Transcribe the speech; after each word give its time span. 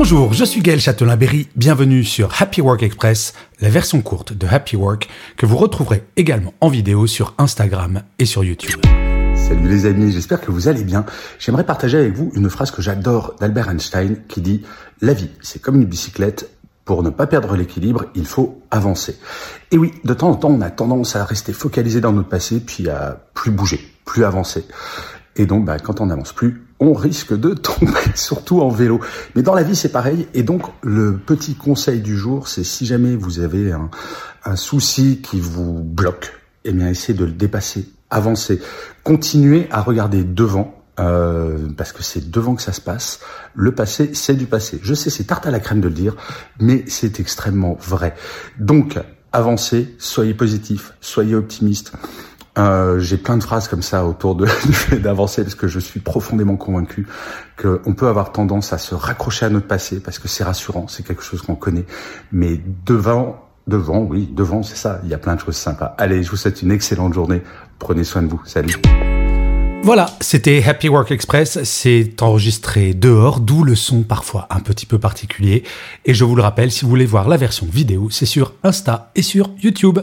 Bonjour, 0.00 0.32
je 0.32 0.44
suis 0.44 0.60
Gaël 0.60 0.78
Châtelain-Berry, 0.78 1.48
bienvenue 1.56 2.04
sur 2.04 2.40
Happy 2.40 2.60
Work 2.60 2.84
Express, 2.84 3.34
la 3.60 3.68
version 3.68 4.00
courte 4.00 4.32
de 4.32 4.46
Happy 4.46 4.76
Work 4.76 5.08
que 5.36 5.44
vous 5.44 5.56
retrouverez 5.56 6.04
également 6.14 6.54
en 6.60 6.68
vidéo 6.68 7.08
sur 7.08 7.34
Instagram 7.36 8.02
et 8.20 8.24
sur 8.24 8.44
YouTube. 8.44 8.80
Salut 9.34 9.68
les 9.68 9.86
amis, 9.86 10.12
j'espère 10.12 10.40
que 10.40 10.52
vous 10.52 10.68
allez 10.68 10.84
bien. 10.84 11.04
J'aimerais 11.40 11.66
partager 11.66 11.98
avec 11.98 12.14
vous 12.14 12.30
une 12.36 12.48
phrase 12.48 12.70
que 12.70 12.80
j'adore 12.80 13.34
d'Albert 13.40 13.70
Einstein 13.70 14.18
qui 14.28 14.40
dit⁇ 14.40 14.58
La 15.00 15.14
vie, 15.14 15.30
c'est 15.42 15.60
comme 15.60 15.74
une 15.74 15.86
bicyclette, 15.86 16.48
pour 16.84 17.02
ne 17.02 17.10
pas 17.10 17.26
perdre 17.26 17.56
l'équilibre, 17.56 18.04
il 18.14 18.24
faut 18.24 18.62
avancer. 18.70 19.18
Et 19.72 19.78
oui, 19.78 19.92
de 20.04 20.14
temps 20.14 20.30
en 20.30 20.36
temps, 20.36 20.50
on 20.50 20.60
a 20.60 20.70
tendance 20.70 21.16
à 21.16 21.24
rester 21.24 21.52
focalisé 21.52 22.00
dans 22.00 22.12
notre 22.12 22.28
passé, 22.28 22.60
puis 22.60 22.88
à 22.88 23.20
plus 23.34 23.50
bouger, 23.50 23.80
plus 24.04 24.22
avancer. 24.22 24.64
Et 25.34 25.44
donc, 25.44 25.64
bah, 25.64 25.80
quand 25.80 26.00
on 26.00 26.06
n'avance 26.06 26.32
plus, 26.32 26.67
on 26.80 26.92
risque 26.92 27.38
de 27.38 27.54
tomber, 27.54 27.92
surtout 28.14 28.60
en 28.60 28.68
vélo. 28.68 29.00
Mais 29.34 29.42
dans 29.42 29.54
la 29.54 29.62
vie, 29.62 29.76
c'est 29.76 29.92
pareil. 29.92 30.28
Et 30.34 30.42
donc, 30.42 30.62
le 30.82 31.16
petit 31.16 31.54
conseil 31.54 32.00
du 32.00 32.16
jour, 32.16 32.48
c'est 32.48 32.64
si 32.64 32.86
jamais 32.86 33.16
vous 33.16 33.40
avez 33.40 33.72
un, 33.72 33.90
souci 34.56 35.20
qui 35.20 35.40
vous 35.40 35.82
bloque, 35.82 36.32
eh 36.64 36.72
bien, 36.72 36.88
essayez 36.88 37.18
de 37.18 37.24
le 37.24 37.32
dépasser, 37.32 37.86
avancer, 38.08 38.60
continuez 39.04 39.68
à 39.70 39.82
regarder 39.82 40.24
devant. 40.24 40.74
Euh, 41.00 41.68
parce 41.76 41.92
que 41.92 42.02
c'est 42.02 42.28
devant 42.28 42.56
que 42.56 42.62
ça 42.62 42.72
se 42.72 42.80
passe. 42.80 43.20
Le 43.54 43.72
passé, 43.72 44.10
c'est 44.14 44.34
du 44.34 44.46
passé. 44.46 44.80
Je 44.82 44.94
sais, 44.94 45.10
c'est 45.10 45.24
tarte 45.24 45.46
à 45.46 45.52
la 45.52 45.60
crème 45.60 45.80
de 45.80 45.86
le 45.86 45.94
dire, 45.94 46.16
mais 46.58 46.84
c'est 46.88 47.20
extrêmement 47.20 47.76
vrai. 47.80 48.16
Donc, 48.58 48.98
avancez, 49.32 49.94
soyez 49.98 50.34
positif, 50.34 50.94
soyez 51.00 51.36
optimiste. 51.36 51.92
Euh, 52.58 52.98
j'ai 52.98 53.16
plein 53.16 53.36
de 53.36 53.42
phrases 53.42 53.68
comme 53.68 53.82
ça 53.82 54.04
autour 54.04 54.34
de 54.36 54.46
d'avancer 54.96 55.42
parce 55.42 55.54
que 55.54 55.68
je 55.68 55.78
suis 55.78 56.00
profondément 56.00 56.56
convaincu 56.56 57.06
qu'on 57.60 57.94
peut 57.94 58.08
avoir 58.08 58.32
tendance 58.32 58.72
à 58.72 58.78
se 58.78 58.94
raccrocher 58.94 59.46
à 59.46 59.50
notre 59.50 59.66
passé 59.66 60.00
parce 60.00 60.18
que 60.18 60.28
c'est 60.28 60.44
rassurant, 60.44 60.88
c'est 60.88 61.06
quelque 61.06 61.22
chose 61.22 61.42
qu'on 61.42 61.54
connaît, 61.54 61.86
mais 62.32 62.60
devant, 62.84 63.48
devant, 63.66 64.00
oui, 64.00 64.28
devant, 64.32 64.62
c'est 64.62 64.76
ça. 64.76 65.00
Il 65.04 65.10
y 65.10 65.14
a 65.14 65.18
plein 65.18 65.36
de 65.36 65.40
choses 65.40 65.56
sympas. 65.56 65.94
Allez, 65.98 66.22
je 66.22 66.30
vous 66.30 66.36
souhaite 66.36 66.62
une 66.62 66.72
excellente 66.72 67.14
journée. 67.14 67.42
Prenez 67.78 68.04
soin 68.04 68.22
de 68.22 68.28
vous. 68.28 68.40
Salut. 68.44 68.76
Voilà, 69.82 70.06
c'était 70.20 70.62
Happy 70.64 70.88
Work 70.88 71.12
Express. 71.12 71.62
C'est 71.62 72.20
enregistré 72.20 72.94
dehors, 72.94 73.40
d'où 73.40 73.62
le 73.62 73.74
son 73.74 74.02
parfois 74.02 74.46
un 74.50 74.60
petit 74.60 74.86
peu 74.86 74.98
particulier. 74.98 75.62
Et 76.04 76.14
je 76.14 76.24
vous 76.24 76.34
le 76.34 76.42
rappelle, 76.42 76.70
si 76.70 76.84
vous 76.84 76.90
voulez 76.90 77.06
voir 77.06 77.28
la 77.28 77.36
version 77.36 77.66
vidéo, 77.70 78.08
c'est 78.10 78.26
sur 78.26 78.54
Insta 78.64 79.10
et 79.14 79.22
sur 79.22 79.50
YouTube. 79.62 80.00